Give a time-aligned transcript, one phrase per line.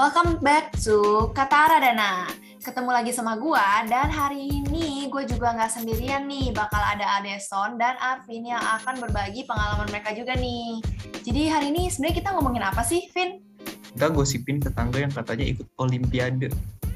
[0.00, 2.24] Welcome back to Kata Radana.
[2.64, 6.56] Ketemu lagi sama gua dan hari ini gue juga nggak sendirian nih.
[6.56, 10.80] Bakal ada Adeson dan Arvin yang akan berbagi pengalaman mereka juga nih.
[11.20, 13.44] Jadi hari ini sebenarnya kita ngomongin apa sih, Vin?
[13.92, 16.48] Kita gosipin tetangga yang katanya ikut olimpiade.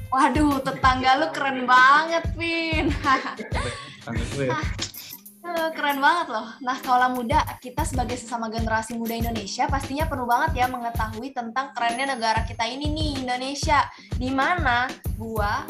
[0.09, 2.89] Waduh, tetangga lu keren banget, Vin.
[4.01, 4.49] Tetangga gue.
[5.45, 6.57] Eh, Keren banget loh.
[6.57, 11.69] Nah, kaulah muda, kita sebagai sesama generasi muda Indonesia pastinya perlu banget ya mengetahui tentang
[11.77, 13.85] kerennya negara kita ini nih, Indonesia.
[14.17, 14.89] Di mana
[15.21, 15.61] gua,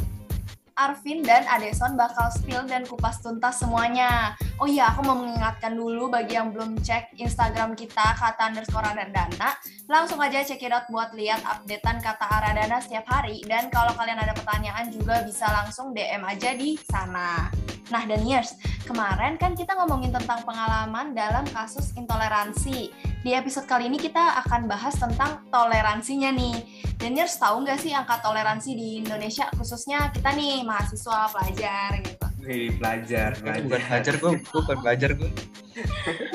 [0.80, 4.40] Arvin dan Adeson bakal spill dan kupas tuntas semuanya.
[4.56, 9.52] Oh iya, aku mau mengingatkan dulu bagi yang belum cek Instagram kita, kata underscore Aradana,
[9.92, 13.44] langsung aja check it out buat lihat updatean kata Aradana setiap hari.
[13.44, 17.52] Dan kalau kalian ada pertanyaan juga bisa langsung DM aja di sana.
[17.92, 18.56] Nah, Daniers,
[18.88, 22.96] kemarin kan kita ngomongin tentang pengalaman dalam kasus intoleransi.
[23.28, 26.64] Di episode kali ini kita akan bahas tentang toleransinya nih.
[26.96, 32.25] Daniers tahu nggak sih angka toleransi di Indonesia, khususnya kita nih mahasiswa pelajar gitu.
[32.46, 33.64] Wih, pelajar, Gue pelajar.
[33.66, 35.32] bukan belajar gue, gue bukan belajar gue.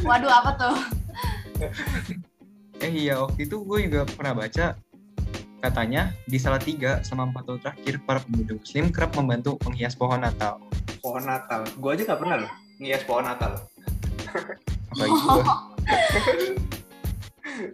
[0.03, 0.77] Waduh, apa tuh?
[2.83, 4.75] Eh iya, waktu itu gue juga pernah baca
[5.61, 10.59] katanya di Salatiga selama empat tahun terakhir para pemuda muslim kerap membantu menghias pohon Natal.
[10.99, 11.63] Pohon Natal.
[11.79, 13.53] Gue aja gak pernah loh ngias pohon Natal.
[14.91, 15.45] Apalagi gue.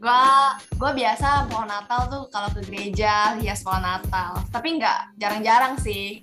[0.03, 0.50] Gua,
[0.83, 4.34] gua biasa pohon Natal tuh kalau ke gereja hias pohon Natal.
[4.50, 6.19] Tapi nggak jarang-jarang sih.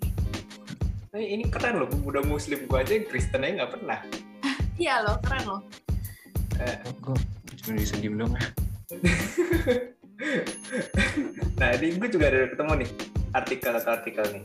[1.13, 4.01] Eh, ini keren loh, pemuda muslim gue aja yang Kristen aja gak pernah.
[4.81, 5.61] Iya loh, keren loh.
[7.05, 7.13] Gue
[7.61, 8.45] cuma bisa diem dong ya.
[11.61, 12.89] nah, ini gue juga ada ketemu nih
[13.37, 14.41] artikel atau artikel nih.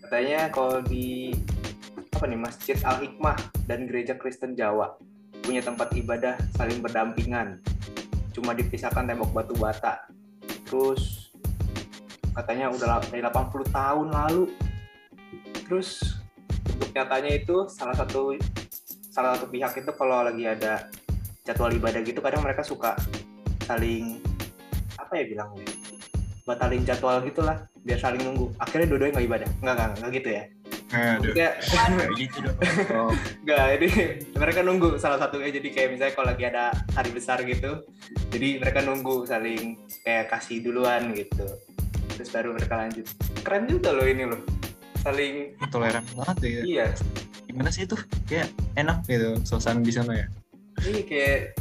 [0.00, 1.36] Katanya kalau di
[2.16, 3.36] apa nih Masjid Al Hikmah
[3.68, 4.96] dan Gereja Kristen Jawa
[5.44, 7.60] punya tempat ibadah saling berdampingan.
[8.32, 10.08] Cuma dipisahkan tembok batu bata.
[10.64, 11.28] Terus
[12.32, 14.69] katanya udah dari 80 tahun lalu.
[15.70, 16.18] Terus
[16.90, 18.34] nyatanya itu salah satu
[19.14, 20.90] salah satu pihak itu kalau lagi ada
[21.46, 22.98] jadwal ibadah gitu kadang mereka suka
[23.62, 24.18] saling
[24.98, 25.70] apa ya bilangnya?
[26.42, 28.50] Batalin jadwal gitulah biar saling nunggu.
[28.58, 29.48] Akhirnya dua-duanya nggak ibadah.
[29.62, 30.44] Nggak nggak nggak gitu ya?
[30.90, 31.50] Maksudnya,
[32.02, 33.14] kayak gitu dong.
[33.46, 33.90] Nggak ini
[34.34, 35.54] mereka nunggu salah satunya.
[35.54, 37.86] Jadi kayak misalnya kalau lagi ada hari besar gitu
[38.34, 41.46] jadi mereka nunggu saling kayak kasih duluan gitu.
[42.18, 43.06] Terus baru mereka lanjut.
[43.46, 44.42] Keren juga loh ini loh
[45.00, 45.34] saling
[45.68, 46.62] toleran banget ya.
[46.62, 46.86] iya
[47.44, 47.96] Gimana sih itu?
[48.24, 50.26] Kayak enak gitu suasana di sana ya.
[50.80, 51.58] ini kayak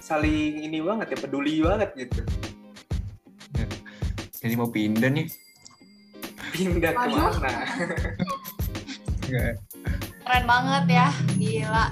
[0.00, 2.22] saling ini banget ya peduli banget gitu
[4.40, 5.28] Jadi mau pindah nih.
[6.50, 7.04] pindah Aduh.
[7.04, 7.50] ke mana
[9.22, 9.54] Enggak.
[10.24, 11.06] Keren banget ya,
[11.36, 11.86] gila.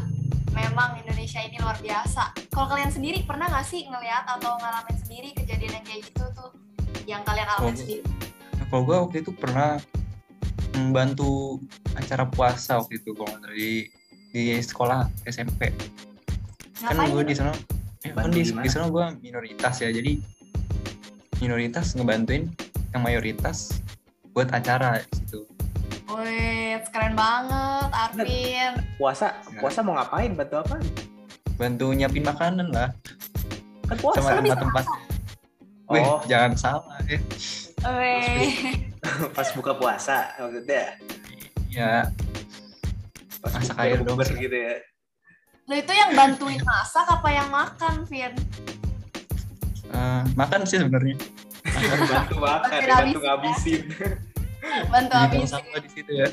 [0.51, 2.33] Memang Indonesia ini luar biasa.
[2.49, 6.51] Kalau kalian sendiri pernah nggak sih ngeliat atau ngalamin sendiri kejadian yang kayak gitu tuh?
[7.05, 7.77] Yang kalian alamin Oh.
[7.77, 8.03] sendiri?
[8.65, 9.71] Kalau gue waktu itu pernah
[10.81, 11.59] membantu
[11.93, 13.71] acara puasa waktu itu kalau nggak salah, di
[14.29, 15.73] di sekolah SMP
[16.79, 17.11] kan Ngapain?
[17.11, 17.53] gue di sana?
[18.01, 20.15] ya, kan di, di sana gue minoritas ya jadi
[21.39, 22.47] minoritas ngebantuin
[22.89, 23.83] yang mayoritas
[24.31, 25.45] buat acara gitu.
[26.09, 28.73] Wih, keren banget, Arvin.
[28.97, 30.33] puasa puasa mau ngapain?
[30.33, 30.77] Bantu apa
[31.55, 32.91] bantu nyiapin makanan lah.
[33.85, 34.85] Kan puasa sama tempat-tempat.
[35.89, 36.21] Wih, Oh.
[36.25, 37.19] jangan salah ya.
[37.83, 38.88] Wih,
[39.37, 40.97] pas buka puasa maksudnya
[41.69, 42.09] Ya,
[43.39, 44.17] pas Masak air dong.
[44.17, 44.77] gitu ya
[45.65, 48.33] lo itu yang bantuin masak apa yang makan, Vin?
[49.89, 51.13] eh, makan sih sebenarnya.
[52.09, 53.29] bantu makan Bantuin ya, bantu habisin ya.
[53.29, 53.83] ngabisin
[54.93, 55.49] Bantu Jadi habis.
[55.49, 56.29] sama di situ ya.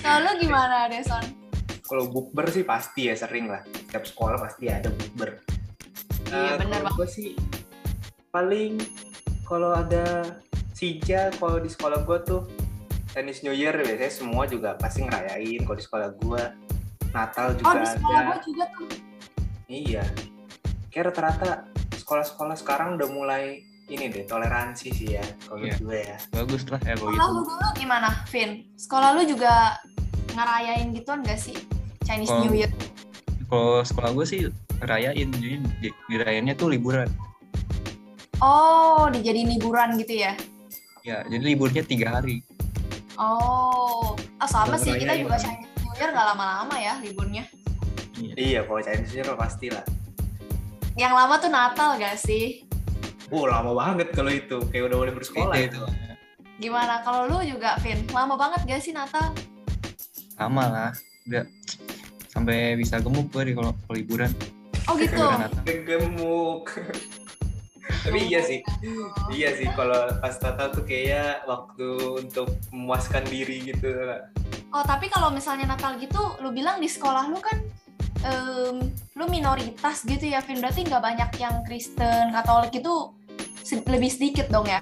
[0.00, 1.24] Kalau lu gimana, Deson?
[1.82, 5.42] kalau bukber sih pasti ya sering lah setiap sekolah pasti ada bukber
[6.26, 7.28] Iya, bener kalau gue sih
[8.28, 8.78] paling
[9.42, 10.22] kalau ada
[10.80, 12.40] sija kalau di sekolah gue tuh
[13.12, 16.42] Chinese New Year biasanya semua juga pasti ngerayain kalau di sekolah gue
[17.12, 18.88] Natal juga Oh, di sekolah ada gue juga tuh.
[19.66, 20.04] Iya.
[20.88, 21.50] Kayak rata-rata
[21.92, 23.60] sekolah-sekolah sekarang udah mulai
[23.90, 26.16] ini deh toleransi sih ya kalau menurut gue ya.
[26.32, 28.50] Bagus lah ya kalau Sekolah lu dulu gimana, Vin?
[28.78, 29.76] Sekolah lu juga
[30.32, 31.58] ngerayain gituan gak sih?
[32.06, 32.70] Chinese Kalau- New Year.
[33.50, 34.40] Kalau sekolah gue sih
[34.80, 37.10] rayain, jadi di, dirayainnya tuh liburan.
[38.38, 40.38] Oh, dijadiin liburan gitu ya?
[41.00, 42.44] Ya, jadi liburnya tiga hari.
[43.16, 47.44] Oh, ah, sama sih kita juga Chinese New Year gak lama-lama ya liburnya.
[48.16, 48.34] Iya.
[48.36, 49.84] Iya, kalau Chinese New Year pasti lah.
[50.96, 52.64] Yang lama tuh Natal gak sih?
[53.32, 54.60] Oh, lama banget kalau itu.
[54.68, 55.80] Kayak udah mulai bersekolah itu.
[56.60, 58.04] Gimana kalau lu juga, Vin?
[58.12, 59.32] Lama banget gak sih Natal?
[60.36, 60.92] Sama lah.
[61.28, 61.44] Udah
[62.28, 64.32] sampai bisa gemuk gue di kalau liburan.
[64.88, 65.16] Oh gitu.
[65.64, 66.72] Gemuk.
[68.00, 68.64] Tapi iya sih,
[69.34, 71.88] iya sih kalau pas Natal tuh kayaknya waktu
[72.24, 73.92] untuk memuaskan diri gitu.
[74.72, 77.60] Oh, tapi kalau misalnya Natal gitu, lu bilang di sekolah lu kan
[78.24, 78.76] em,
[79.18, 80.64] lu minoritas gitu ya, Vin.
[80.64, 83.12] Berarti nggak banyak yang Kristen, Katolik itu
[83.86, 84.80] lebih sedikit dong ya.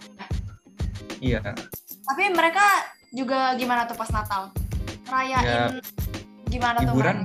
[1.19, 1.43] Iya,
[2.07, 2.63] Tapi mereka
[3.11, 4.55] juga gimana tuh pas Natal?
[5.09, 5.83] Rayain
[6.47, 7.17] gimana tuh liburan.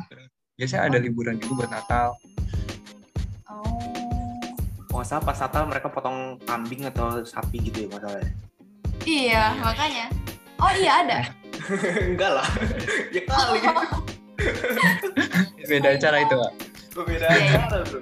[0.57, 2.07] Biasanya ada liburan juga buat Natal.
[4.93, 5.01] Oh.
[5.01, 8.31] Oh, salah pas Natal mereka potong kambing atau sapi gitu ya masalahnya.
[9.03, 10.05] Iya, makanya.
[10.61, 11.19] Oh iya ada.
[12.13, 12.47] Enggak lah.
[13.09, 13.59] ya kali.
[15.69, 16.51] Beda acara itu, Pak.
[17.03, 17.57] Beda Iya, iya.
[17.65, 17.99] acara, Bro.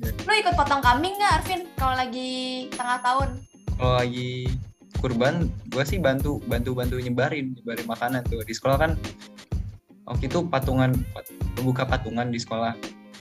[0.00, 1.60] Lu ikut potong kambing nggak, Arvin?
[1.76, 2.30] Kalau lagi
[2.72, 3.28] tengah tahun?
[3.76, 4.48] Kalau lagi
[5.00, 8.92] kurban, gua sih bantu bantu bantu nyebarin nyebarin makanan tuh di sekolah kan.
[10.08, 11.28] Waktu itu patungan pat-
[11.60, 12.72] buka patungan di sekolah.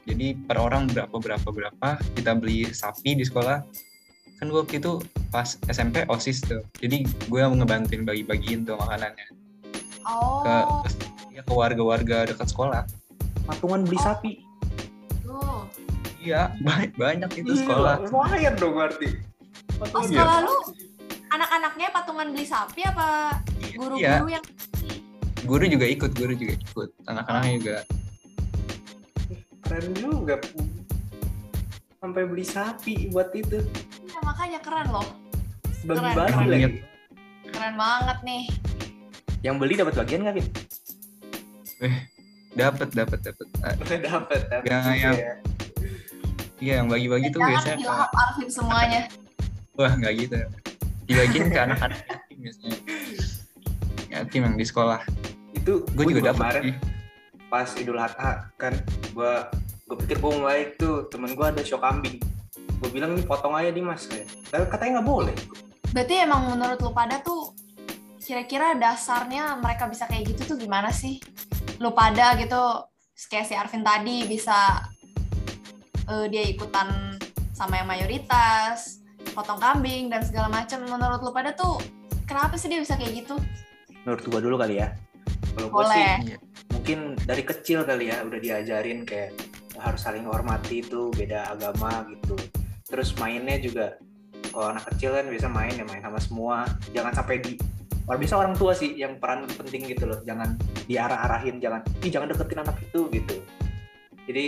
[0.09, 3.61] Jadi per orang berapa berapa berapa kita beli sapi di sekolah.
[4.35, 4.97] Kan gua waktu itu
[5.29, 6.65] pas SMP osis tuh.
[6.75, 9.27] Jadi gue ngebantuin bagi-bagiin tuh makanannya
[10.01, 10.89] Oh, ke
[11.29, 12.81] ya, ke warga-warga dekat sekolah.
[13.45, 14.41] Patungan beli sapi.
[15.21, 15.69] tuh.
[16.17, 18.01] Iya, ba- banyak itu sekolah.
[18.01, 19.09] Iya, Lumayan dong berarti.
[19.77, 20.43] Oh, Patungan sekolah ya?
[20.43, 20.57] lu
[21.29, 24.45] anak-anaknya patungan beli sapi apa Iya, guru-guru yang
[25.45, 26.89] guru juga ikut, guru juga ikut.
[27.05, 27.77] Anak-anaknya juga.
[29.69, 30.35] Keren juga.
[31.99, 33.61] Sampai beli sapi buat itu.
[34.01, 35.05] Iya, makanya keren loh.
[35.81, 36.59] Bagi-bagi Keren, lagi.
[36.59, 36.73] keren.
[37.49, 38.43] Keren banget nih.
[39.39, 40.47] Yang beli dapat bagian nggak, Vin?
[42.51, 43.47] Dapat, dapat, dapat.
[43.61, 43.73] Ah,
[44.09, 44.39] dapat.
[44.49, 45.33] dapat Ya, juga yang- ya.
[46.59, 49.01] Iya, yang bagi-bagi tuh Jangan biasanya dilahap Arvin semuanya.
[49.73, 50.35] wah nggak gitu.
[51.05, 52.79] Dibagiin ke anak-anak yatim biasanya.
[54.09, 54.99] Yatim yang di sekolah.
[55.53, 56.75] Itu Gue juga dapat kemarin.
[57.49, 58.73] Pas Idul Adha kan
[59.11, 59.49] gua
[59.89, 62.21] gue pikir gue mau baik tuh temen gue ada show kambing
[62.53, 64.05] gue bilang nih potong aja di mas
[64.53, 65.35] Tapi katanya nggak boleh
[65.89, 67.57] Berarti emang menurut lu pada tuh
[68.21, 71.17] kira-kira dasarnya mereka bisa kayak gitu tuh gimana sih?
[71.81, 72.85] Lu pada gitu
[73.33, 74.85] kayak si Arvin tadi bisa
[76.05, 77.17] eh, dia ikutan
[77.57, 79.01] sama yang mayoritas,
[79.33, 80.85] potong kambing dan segala macam.
[80.85, 81.81] Menurut lu pada tuh
[82.29, 83.41] kenapa sih dia bisa kayak gitu?
[84.09, 84.87] menurut gue dulu kali ya
[85.55, 86.37] kalau gue sih Boleh.
[86.89, 89.37] Mungkin dari kecil kali ya udah diajarin kayak
[89.77, 92.33] harus saling hormati itu beda agama gitu.
[92.89, 93.93] Terus mainnya juga
[94.49, 96.65] kalau anak kecil kan bisa main ya main sama semua.
[96.89, 97.53] Jangan sampai di
[98.09, 100.17] Orang bisa orang tua sih yang peran penting gitu loh.
[100.25, 100.57] Jangan
[100.89, 103.37] diarah-arahin jangan ih jangan deketin anak itu gitu.
[104.25, 104.45] Jadi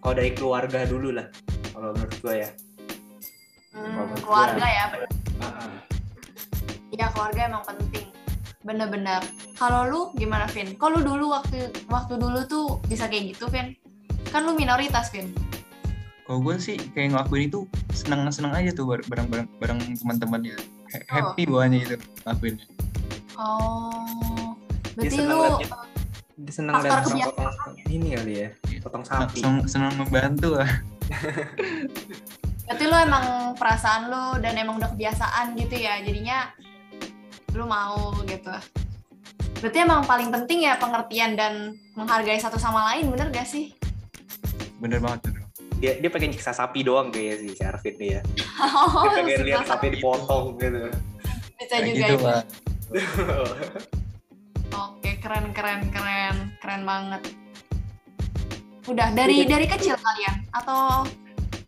[0.00, 1.28] kalau dari keluarga dulu lah
[1.76, 2.50] kalau menurut gue ya.
[3.76, 5.10] Hmm, keluarga ya, bener.
[5.44, 5.68] Ah,
[6.88, 8.13] Iya keluarga emang penting.
[8.64, 9.20] Bener-bener.
[9.60, 10.74] Kalau lu gimana, Vin?
[10.74, 13.76] Kok lu dulu waktu waktu dulu tuh bisa kayak gitu, Vin?
[14.32, 15.30] Kan lu minoritas, Vin.
[16.24, 20.56] Kalau gue sih kayak ngelakuin itu seneng-seneng aja tuh bareng bareng bareng teman-temannya.
[20.96, 22.66] Ha- Happy bawaannya itu ngelakuinnya.
[23.36, 24.56] Oh.
[24.96, 25.58] Berarti seneng lu
[26.34, 28.48] dia seneng Faktor lihat orang potong ini kali ya
[28.82, 30.66] potong sapi Seneng, seneng membantu lah.
[32.66, 36.02] berarti lu emang perasaan lu dan emang udah kebiasaan gitu ya.
[36.02, 36.50] Jadinya
[37.54, 38.50] lu mau gitu.
[39.62, 41.54] Berarti emang paling penting ya pengertian dan
[41.94, 43.72] menghargai satu sama lain, bener gak sih?
[44.76, 45.42] Bener banget bener.
[45.74, 48.20] dia dia pengen nyiksa sapi doang kayaknya sih si Arvin nih ya
[48.62, 50.86] Oh, dia pengen lihat sapi dipotong gitu
[51.54, 52.24] bisa Kayak juga gitu itu.
[52.24, 52.42] pak.
[54.84, 57.22] Oke, keren keren keren, keren banget.
[58.84, 61.06] Udah dari dari kecil kalian atau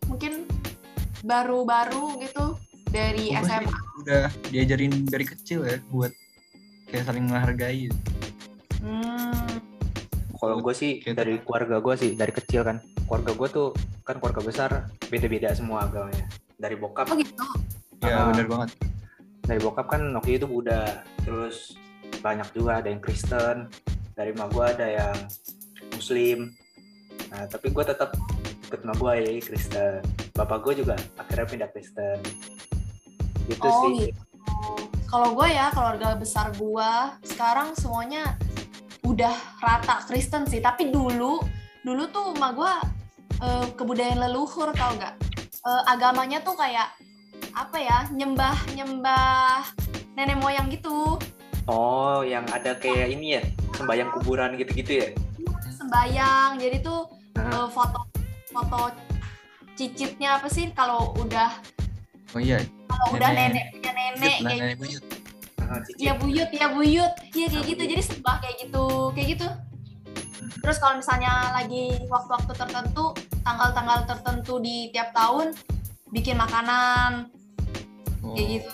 [0.05, 0.45] mungkin
[1.21, 2.55] baru-baru gitu
[2.87, 3.86] dari SMA?
[4.07, 6.15] Udah diajarin dari kecil ya buat
[6.87, 7.91] kayak saling menghargai.
[8.79, 9.59] Hmm,
[10.33, 11.11] kalau gue sih Gitu.
[11.11, 13.67] dari keluarga gue sih dari kecil kan keluarga gue tuh
[14.01, 14.69] kan keluarga besar
[15.05, 16.23] beda-beda semua agamanya
[16.55, 17.43] dari bokap oh gitu.
[17.99, 18.31] Ya Ah.
[18.31, 18.69] bener banget.
[19.43, 21.75] dari bokap kan waktu itu Buddha terus
[22.19, 23.67] banyak juga ada yang Kristen
[24.11, 25.17] dari emak gue ada yang
[25.91, 26.51] Muslim
[27.27, 28.11] nah tapi gue tetap
[28.63, 29.99] ikut emak gue ya Kristen
[30.31, 32.19] bapak gue juga akhirnya pindah Kristen
[33.47, 34.21] gitu Oh sih gitu.
[35.07, 36.91] Kalau gue ya keluarga besar gue
[37.23, 38.35] sekarang semuanya
[39.07, 39.31] udah
[39.63, 40.59] rata Kristen sih.
[40.59, 41.39] Tapi dulu
[41.81, 42.73] dulu tuh emak gue
[43.41, 45.15] eh, kebudayaan leluhur tau gak?
[45.67, 46.91] Eh, agamanya tuh kayak
[47.57, 49.65] apa ya nyembah nyembah
[50.13, 51.17] nenek moyang gitu
[51.65, 53.41] oh yang ada kayak ini ya
[53.73, 55.07] sembayang kuburan gitu-gitu ya
[55.73, 58.05] sembayang jadi tuh eh, foto
[58.53, 58.93] foto
[59.73, 61.49] cicitnya apa sih kalau udah
[62.31, 62.59] Oh iya.
[62.87, 63.51] kalau udah Nenek.
[63.51, 65.03] nenek punya nenek Buyut lah, kayak nenek buyut.
[65.97, 67.13] ya buyut ya buyut.
[67.31, 67.77] Iya kayak Nah, gitu.
[67.77, 67.91] buyut.
[67.91, 69.47] jadi sembah kayak gitu kayak gitu.
[70.57, 73.05] Terus kalau misalnya lagi waktu-waktu tertentu
[73.41, 75.55] tanggal-tanggal tertentu di tiap tahun
[76.09, 77.31] bikin makanan.
[78.21, 78.69] Oh, kayak gitu.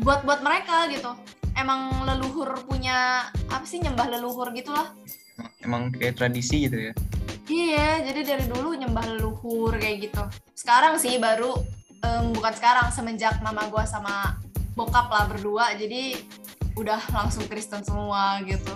[0.00, 1.12] Buat buat mereka gitu.
[1.52, 4.92] Emang leluhur punya apa sih nyembah leluhur gitulah.
[5.60, 6.92] Emang kayak tradisi gitu ya?
[7.46, 10.22] Iya jadi dari dulu nyembah leluhur kayak gitu.
[10.52, 11.56] Sekarang sih baru
[12.06, 14.38] em, bukan sekarang semenjak mama gua sama
[14.78, 16.14] bokap lah berdua jadi
[16.76, 18.70] udah langsung Kristen semua gitu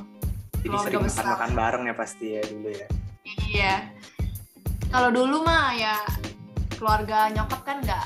[0.60, 1.24] Jadi Keluarga sering besar.
[1.24, 2.86] makan-makan bareng ya pasti ya dulu ya.
[3.48, 3.74] Iya.
[4.92, 5.96] Kalau dulu mah ya
[6.76, 8.04] keluarga nyokap kan nggak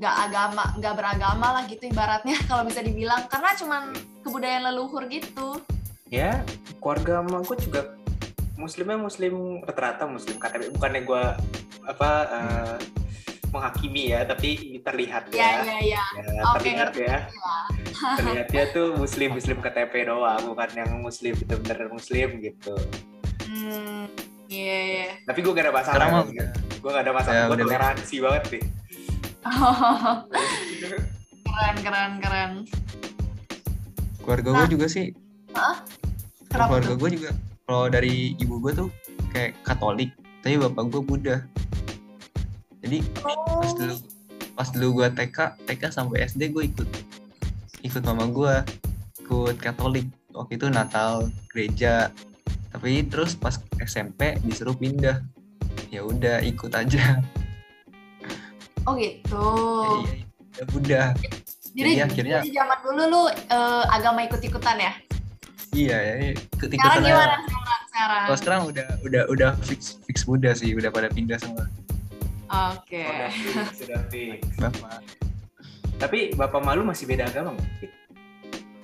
[0.00, 3.82] nggak agama nggak beragama lah gitu ibaratnya kalau bisa dibilang karena cuman
[4.24, 5.60] kebudayaan leluhur gitu.
[6.08, 6.40] Ya,
[6.80, 7.80] keluarga gue juga
[8.56, 11.22] muslimnya muslim rata-rata muslim KTP bukannya gue
[11.84, 12.76] apa eh,
[13.50, 16.02] menghakimi ya tapi terlihat Iya ya, iya iya.
[16.16, 17.02] Ya, Oke, terlihat ngerti.
[17.02, 17.18] ya
[18.18, 22.74] terlihatnya tuh muslim muslim KTP doang bukan yang muslim bener-bener muslim gitu
[23.42, 24.06] Hmm,
[24.46, 25.06] iya iya.
[25.24, 26.46] tapi gue gak ada masalah mah ya.
[26.72, 27.66] gue gak ada masalah Ya, gue udah.
[27.66, 28.64] toleransi banget nih
[31.42, 32.50] keren keren keren.
[34.20, 34.58] keluarga Nah.
[34.60, 35.10] gue juga sih
[36.46, 36.96] Kenapa keluarga tuh?
[36.96, 37.30] gue juga
[37.64, 38.88] kalau dari ibu gue tuh
[39.28, 41.36] kayak Katolik tapi bapak gue Buddha
[42.80, 43.36] jadi pas
[43.72, 43.94] dulu
[44.52, 46.88] pas dulu gue TK TK sampai SD gue ikut.
[47.80, 48.54] Ikut mama gue
[49.20, 50.08] ikut Katolik.
[50.30, 52.08] Waktu itu Natal gereja.
[52.70, 55.20] Tapi terus pas SMP disuruh pindah.
[55.88, 57.20] Ya udah ikut aja.
[58.88, 59.44] Oh gitu.
[60.00, 60.24] ya, iya,
[60.56, 61.06] ya udah.
[61.70, 64.92] Jadi, Jadi akhirnya- jadi zaman dulu lu eh, agama ikut-ikutan ya?
[65.70, 67.40] iya ya ikut Sekarang ikutan gimana sekarang?
[67.86, 68.22] sekarang?
[68.26, 70.74] kalau sekarang udah udah udah fix fix Buddha sih.
[70.74, 71.68] Udah pada pindah semua
[72.50, 73.02] Oke.
[73.06, 74.40] Sudah fix, sudah fix.
[74.58, 74.98] bapak
[75.96, 77.70] Tapi bapak malu masih beda agama nggak?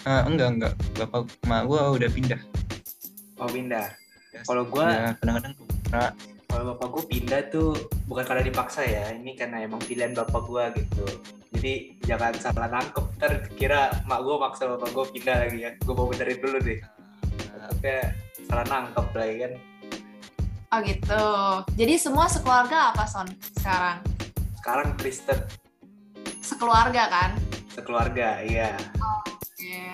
[0.07, 2.41] Ah, enggak enggak bapak emak gue udah pindah
[3.37, 3.91] Oh pindah.
[4.45, 5.53] Kalau gua- Ya, kadang-kadang
[5.91, 6.13] nah,
[6.47, 7.75] Kalau bapak gue pindah tuh
[8.07, 11.05] bukan karena dipaksa ya, ini karena emang pilihan bapak gue gitu.
[11.53, 11.73] Jadi
[12.07, 15.71] jangan salah nangkep, ntar kira mak gue maksa bapak gue pindah lagi ya.
[15.77, 16.79] Gue mau benerin dulu deh.
[17.83, 18.15] Kayak
[18.47, 19.53] salah nangkep lagi kan.
[20.67, 21.25] Oh gitu.
[21.75, 24.03] Jadi semua sekeluarga apa Son sekarang?
[24.59, 25.39] Sekarang Kristen
[26.41, 27.31] Sekeluarga kan?
[27.69, 28.73] sekeluarga, iya.
[28.97, 29.85] Oke.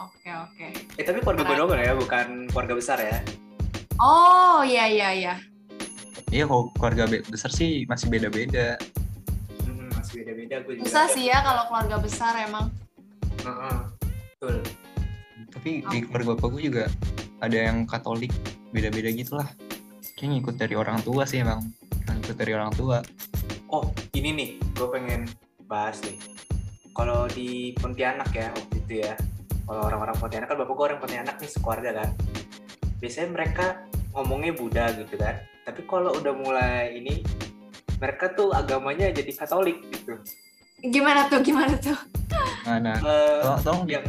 [0.00, 0.66] Oke oke.
[0.96, 3.20] Eh tapi keluarga gue doang ya, bukan keluarga besar ya.
[4.00, 5.34] Oh iya iya iya.
[6.30, 8.80] iya kalau keluarga be- besar sih masih beda-beda
[9.60, 10.86] Hmm, masih beda-beda gue juga.
[10.88, 12.72] Susah sih ya kalau keluarga besar emang.
[13.44, 13.78] Heeh.
[14.32, 14.56] Betul.
[15.50, 16.06] tapi di Oke.
[16.08, 16.84] keluarga bapak gue juga
[17.38, 18.32] ada yang Katolik
[18.70, 19.48] beda-beda gitulah
[20.20, 21.64] kayak ngikut dari orang tua sih emang
[22.04, 23.00] ngikut dari orang tua
[23.70, 23.86] Oh,
[24.18, 25.30] ini nih, gue pengen
[25.70, 26.18] bahas nih.
[26.90, 29.14] Kalau di Pontianak ya, waktu itu ya,
[29.62, 32.10] kalau orang-orang Pontianak kan bapak gue orang Pontianak nih sekeluarga kan.
[32.98, 35.38] Biasanya mereka ngomongnya Buddha gitu kan.
[35.62, 37.22] Tapi kalau udah mulai ini,
[38.02, 40.18] mereka tuh agamanya jadi Katolik gitu.
[40.82, 41.38] Gimana tuh?
[41.46, 41.98] Gimana tuh?
[42.66, 44.02] nah, nah Eh, tolong, tolong yang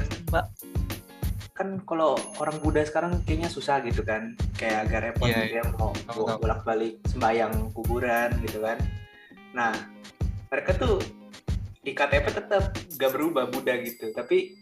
[1.61, 4.33] kan kalau orang Buddha sekarang kayaknya susah gitu kan.
[4.57, 5.93] Kayak agak repot Iya, gitu ya mau
[6.41, 8.81] bolak balik sembayang kuburan gitu kan.
[9.53, 9.69] Nah
[10.49, 10.97] mereka tuh
[11.85, 14.09] di KTP tetap gak berubah Buddha gitu.
[14.09, 14.57] Tapi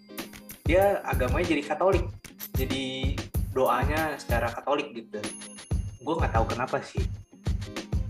[0.68, 2.04] dia agamanya jadi Katolik.
[2.60, 3.16] Jadi
[3.56, 5.24] doanya secara Katolik gitu.
[6.04, 7.00] Gue nggak tahu kenapa sih.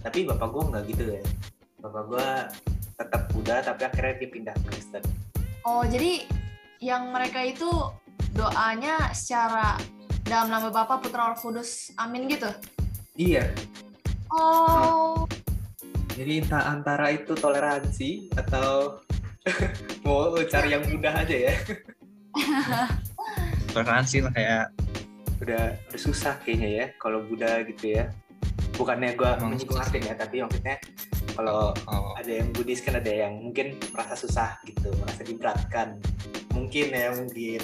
[0.01, 1.23] Tapi bapak gue nggak gitu ya.
[1.77, 2.27] Bapak gue
[2.97, 5.03] tetap Buddha tapi akhirnya dia pindah ke Kristen.
[5.61, 6.25] Oh jadi
[6.79, 7.67] yang mereka itu
[8.39, 9.75] doanya secara
[10.23, 12.47] dalam nama Bapa Putra Roh Kudus Amin gitu.
[13.19, 13.51] iya
[14.29, 15.25] Oh.
[16.13, 19.01] Jadi entah antara itu toleransi atau
[20.05, 21.53] mau cari yang mudah aja ya.
[23.73, 24.65] toleransi lah kayak
[25.39, 28.11] Udah, udah susah kayaknya ya kalau Buddha gitu ya.
[28.75, 30.79] Bukannya gua menyinggung ya, tapi maksudnya
[31.35, 35.99] kalau oh, ada yang Buddhis kan ada yang mungkin merasa susah gitu, merasa diberatkan.
[36.51, 37.61] Mungkin ya, mungkin.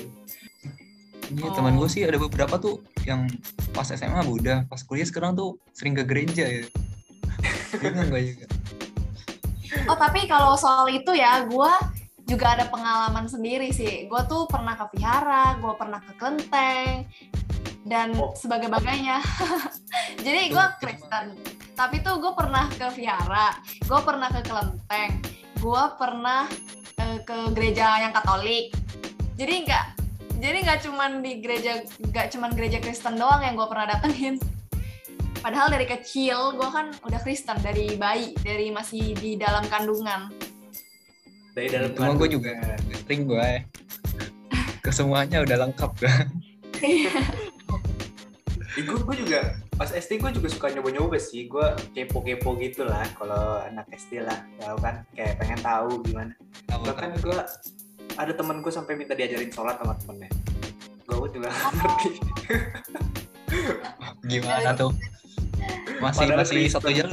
[1.36, 1.54] Iya, Oh.
[1.54, 3.27] teman gue sih ada beberapa tuh yang
[3.75, 6.63] pas SMA Buddha, pas kuliah sekarang tuh sering ke gereja ya.
[7.75, 8.46] Bingung gue juga.
[9.92, 11.72] Oh tapi kalau soal itu ya, gue
[12.25, 14.08] juga ada pengalaman sendiri sih.
[14.08, 17.04] Gue tuh pernah ke vihara, gue pernah ke kelenteng,
[17.84, 18.32] dan Oh.
[18.34, 19.20] sebagai-bagainya.
[20.25, 21.36] Jadi gue Kristen.
[21.75, 25.12] Tapi tuh gue pernah ke vihara, gue pernah ke kelenteng,
[25.60, 26.48] gue pernah
[26.96, 28.72] eh, ke gereja yang Katolik.
[29.36, 29.86] Jadi nggak,
[30.39, 34.36] jadi nggak cuman di gereja, nggak cuman gereja Kristen doang yang gue pernah datengin.
[35.39, 40.34] Padahal dari kecil gue kan udah Kristen dari bayi, dari masih di dalam kandungan.
[41.54, 42.51] Dari dalam Cuma gue juga
[43.06, 43.62] sering gue ya.
[44.82, 46.25] ke semuanya udah lengkap kan.
[48.75, 53.63] gue gue juga pas SD gue juga suka nyoba-nyoba sih gue kepo-kepo gitu lah kalau
[53.63, 56.36] anak SD lah tahu kan kayak pengen tahu gimana
[56.68, 57.36] Tahu, bahkan gue
[58.15, 60.29] ada temen gue sampai minta diajarin sholat sama temennya.
[61.05, 62.10] Gue juga nggak ngerti.
[64.31, 64.91] Gimana tuh?
[66.01, 66.74] Masih Padahal masih Kristen.
[66.75, 67.10] satu kan?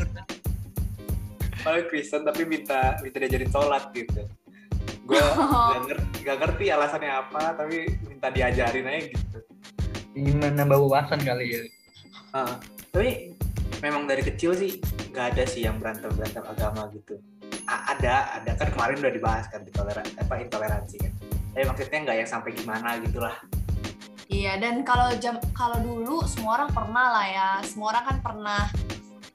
[1.62, 4.22] Padahal Kristen tapi minta minta diajarin sholat gitu.
[5.02, 5.38] Gue Oh.
[5.74, 9.38] gak ngerti, gak ngerti alasannya apa tapi minta diajarin aja gitu.
[10.12, 11.62] Gimana bawa wawasan kali ya.
[12.32, 12.56] Ah,
[12.94, 13.36] tapi
[13.82, 14.78] memang dari kecil sih
[15.12, 17.20] nggak ada sih yang berantem berantem agama gitu
[17.88, 18.50] ada ada.
[18.56, 21.12] Kan kemarin udah dibahas kan intoleran apa intoleransi kan.
[21.52, 23.36] Tapi maksudnya nggak yang sampai gimana gitulah.
[24.32, 28.62] Iya, dan kalau jam kalau dulu semua orang pernah lah ya, semua orang kan pernah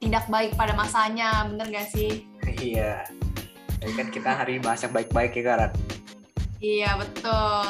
[0.02, 2.26] tidak baik pada masanya, bener gak sih?
[2.58, 3.06] iya.
[3.78, 5.72] Tapi kan kita hari ini bahas yang baik-baik ya Karan.
[6.58, 7.66] Iya betul.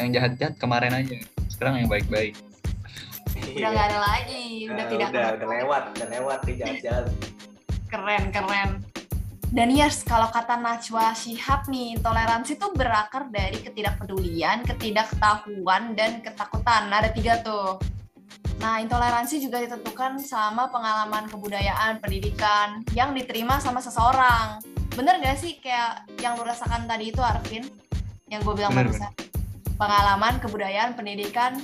[0.00, 1.16] yang jahat-jahat kemarin aja
[1.52, 2.32] sekarang yang baik-baik.
[3.52, 7.12] Udah nggak ada lagi, udah Nah, tidak udah udah lewat udah lewat nih jalan-jalan
[7.90, 8.70] keren keren.
[9.50, 16.86] Dan yes, kalau kata Najwa Shihab nih, toleransi itu berakar dari ketidakpedulian, ketidaktahuan, dan ketakutan.
[16.86, 17.82] Ada tiga tuh.
[18.62, 24.62] Nah, intoleransi juga ditentukan sama pengalaman kebudayaan, pendidikan yang diterima sama seseorang.
[24.94, 27.66] Bener gak sih kayak yang lu rasakan tadi itu, Arvin?
[28.30, 29.12] Yang gue bilang Bener, barusan.
[29.74, 31.58] Pengalaman, kebudayaan, pendidikan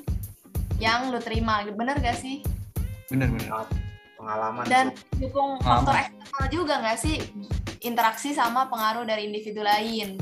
[0.83, 1.63] yang lu terima.
[1.63, 2.43] Bener gak sih?
[3.11, 3.51] bener-bener
[4.19, 4.87] pengalaman dan
[5.23, 7.17] dukung faktor eksternal juga nggak sih
[7.83, 10.17] interaksi sama pengaruh dari individu lain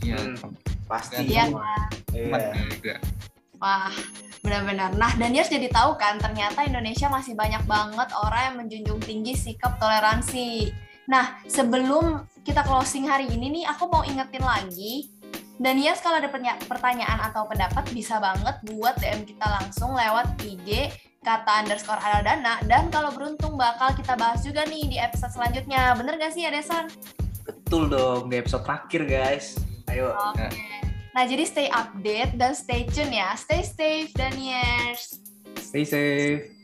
[0.00, 0.54] iya Hmm.
[0.86, 1.50] pasti Iya.
[1.50, 2.52] teman iya.
[2.70, 2.94] juga
[3.58, 3.90] wah
[4.40, 9.00] benar-benar nah dan Yas jadi tahu kan ternyata Indonesia masih banyak banget orang yang menjunjung
[9.02, 10.70] tinggi sikap toleransi
[11.10, 15.10] nah sebelum kita closing hari ini nih aku mau ingetin lagi
[15.58, 16.30] dan Yas kalau ada
[16.62, 20.92] pertanyaan atau pendapat bisa banget buat DM kita langsung lewat IG
[21.26, 26.14] kata underscore Aladana dan kalau beruntung bakal kita bahas juga nih di episode selanjutnya bener
[26.22, 26.86] gak sih Adesan?
[27.42, 29.58] betul dong di episode terakhir guys
[29.90, 30.46] ayo Oke.
[31.16, 33.32] Nah, jadi stay update dan stay tune ya.
[33.40, 35.16] Stay safe dan yes.
[35.56, 36.55] stay safe